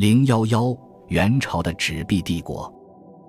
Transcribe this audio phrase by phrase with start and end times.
[0.00, 0.74] 零幺幺，
[1.08, 2.72] 元朝的纸币帝国。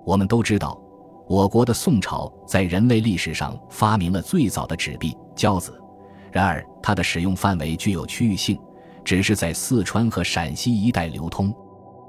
[0.06, 0.80] 我们都知道，
[1.28, 5.78] 我国的宋朝在人类历史上发明了最早的纸币——交子。
[6.30, 8.58] 然而，它的使用范围具有区域性，
[9.04, 11.54] 只是在四川和陕西一带流通。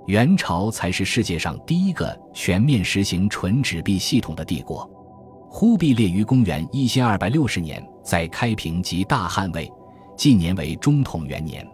[0.07, 4.89] 元朝才是世界上第一个全面实行纯纸币系统的帝国。
[5.49, 9.69] 忽必烈于公元一千二百六十年在开平即大汉位，
[10.15, 11.67] 纪年为中统元年。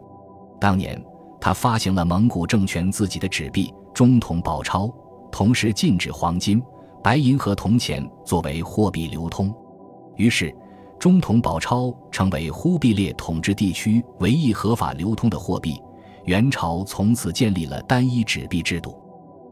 [0.60, 1.00] 当年。
[1.42, 4.94] 他发行了蒙古政权自己的纸币中统宝钞，
[5.32, 6.62] 同时禁止黄金、
[7.04, 9.54] 白银和铜钱作为货币流通。
[10.16, 10.54] 于是，
[11.00, 15.82] 中统宝钞成为忽必烈统治地区唯一合法流通的货币。
[16.26, 19.02] 元朝从此建立了单一纸币制度。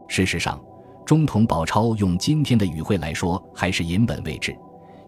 [0.06, 0.60] 事实上，
[1.06, 4.56] 中统宝钞用今天的语汇来说，还是银本位制。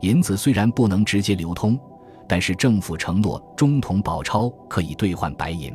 [0.00, 1.78] 银子虽然不能直接流通，
[2.26, 5.72] 但是政府承诺中统宝钞可以兑换白银。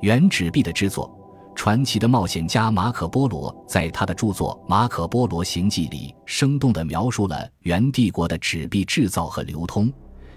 [0.00, 1.10] 原纸币的制作，
[1.54, 9.90] 传奇的冒险家马可·波罗在他的著作《马可·波罗行记》里，生动地描述了元帝国的纸币制造和流通，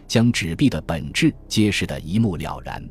[0.08, 2.82] 将纸币的本质揭示得一目了然。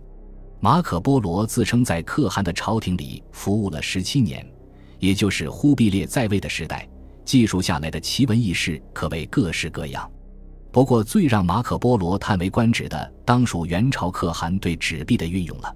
[0.61, 4.47] 马可·波罗自称在可汗的朝廷里服务了十七年，
[4.98, 6.87] 也就是忽必烈在位的时代，
[7.25, 10.09] 记述下来的奇闻异事可谓各式各样。
[10.70, 15.75] 不过，最让马可·波罗叹为观止的，当属元朝可汗对纸币的运用了。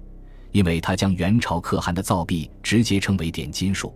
[0.53, 3.93] 因为他将元朝可汗的造币直接称为点金术。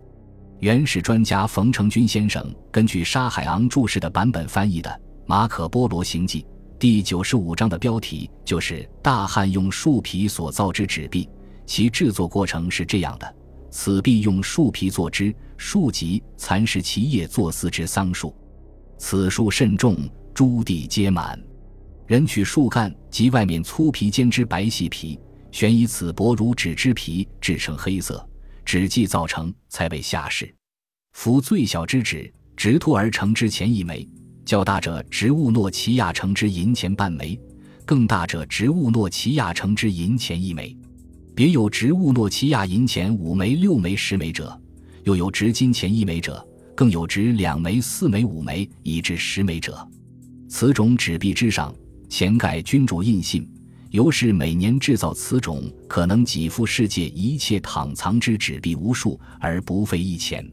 [0.58, 4.90] 元史专家冯承君先生根据沙海昂注释的版本翻译的
[5.24, 6.42] 《马可波罗行记》
[6.80, 11.28] 第九十五章的标题就是“大汉用树皮所造之纸币”，
[11.64, 13.34] 其制作过程是这样的：
[13.70, 18.34] 此币用树皮做之，树即蚕食其叶作丝之桑树，
[18.98, 19.96] 此树甚重，
[20.34, 21.38] 诸地皆满。
[22.08, 25.20] 人取树干及外面粗皮兼之白细皮。
[25.50, 28.28] 悬以此薄如纸之皮制成黑色
[28.64, 30.54] 纸迹造成，才为下世。
[31.12, 34.06] 夫最小之纸，直突而成之钱一枚；
[34.44, 37.38] 较大者，植物诺奇亚成之银钱半枚；
[37.86, 40.76] 更大者，植物诺奇亚成之银钱一枚。
[41.34, 44.60] 别有植物诺奇亚银钱五枚、六枚、十枚者，
[45.04, 49.88] 又有值金钱一枚者，更有值两枚、四枚、五枚以至十枚者。
[50.48, 51.74] 此种纸币之上，
[52.08, 53.48] 前盖君主印信。
[53.90, 60.46] 由是每年制造此种可能给付世界一切躺藏之纸币无数而不费一钱。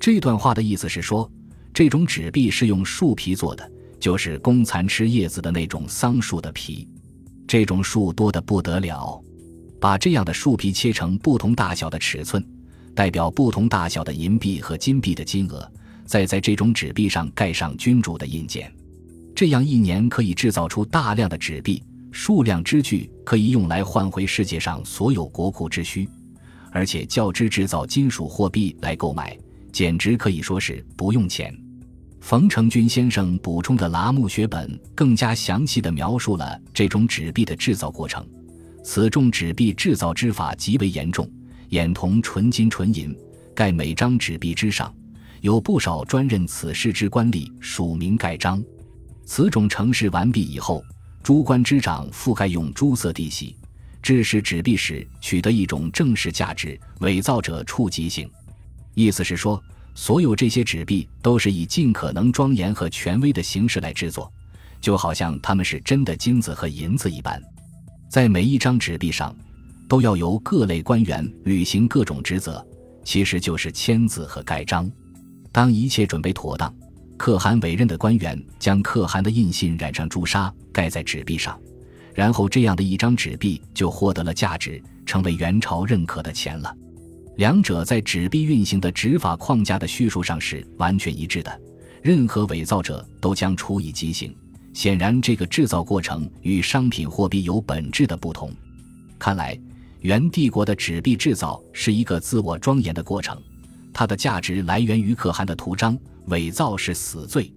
[0.00, 1.30] 这段话的意思是说，
[1.72, 3.70] 这种纸币是用树皮做的，
[4.00, 6.88] 就是公蚕吃叶子的那种桑树的皮。
[7.46, 9.22] 这种树多得不得了，
[9.80, 12.44] 把这样的树皮切成不同大小的尺寸，
[12.94, 15.70] 代表不同大小的银币和金币的金额，
[16.04, 18.72] 再在这种纸币上盖上君主的印鉴，
[19.34, 21.80] 这样一年可以制造出大量的纸币。
[22.14, 26.08] 数量之巨，可以用来换回世界上所有国库之需，
[26.70, 29.36] 而且较之制造金属货币来购买，
[29.72, 31.52] 简直可以说是不用钱。
[32.20, 38.24] 冯承君先生补充的拉木学本更加详细地描述了这种纸币的制造过程。
[38.84, 41.28] 此种纸币制造之法极为严重，
[41.70, 43.12] 眼同纯金纯银，
[43.56, 44.94] 盖每张纸币之上
[45.40, 48.62] 有不少专任此事之官吏署名盖章。
[49.26, 50.80] 此种程式完毕以后。
[51.24, 53.56] 诸官之长覆盖用朱色地洗，
[54.02, 58.30] 致使纸币时取得一种正式价值，伪造者触及性。
[58.92, 59.60] 意思是说，
[59.94, 64.30] 所有这些纸币都是以尽可能庄严和权威的形式来制作，
[64.82, 67.42] 就好像他们是真的金子和银子一般。
[68.10, 69.34] 在每一张纸币上，
[69.88, 72.62] 都要由各类官员履行各种职责，
[73.02, 74.92] 其实就是签字和盖章。
[75.50, 76.70] 当一切准备妥当。
[77.16, 81.58] 可汗委任的官员将可汗的印信染上朱砂，盖在纸币上，
[82.14, 86.74] 然后这样的一张纸币就获得了价值，成为元朝认可的钱了。
[87.36, 91.60] 两者在纸币运行的执法框架的叙述上是完全一致的，
[92.02, 94.34] 任何伪造者都将处以极刑。
[94.72, 98.52] 显然，这个制造过程与商品货币有本质的不同。
[99.18, 99.58] 看来，
[100.00, 103.40] 元帝国的纸币制造是一个自我庄严的过程，
[103.94, 105.96] 它的价值来源于可汗的图章。
[106.28, 107.52] 伪造是死罪，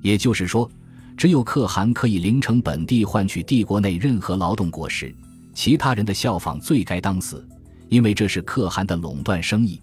[0.00, 0.70] 也就是说，
[1.16, 5.12] 只有可汗可以零成本地换取帝国内任何劳动果实，
[5.52, 7.44] 其他人的效仿罪该当死，
[7.88, 9.80] 因为这是可汗的垄断生意。